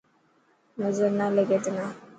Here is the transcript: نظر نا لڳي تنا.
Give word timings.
نظر 0.81 1.09
نا 1.17 1.25
لڳي 1.35 1.57
تنا. 1.65 1.85